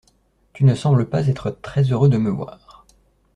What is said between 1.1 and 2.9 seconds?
être très heureux de me voir.